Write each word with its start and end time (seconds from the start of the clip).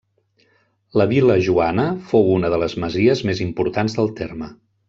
La 1.01 1.05
Vil·la 1.11 1.35
Joana 1.49 1.85
fou 2.13 2.33
una 2.39 2.53
de 2.57 2.61
les 2.65 2.77
masies 2.87 3.25
més 3.31 3.47
importants 3.49 4.01
del 4.01 4.15
terme. 4.23 4.55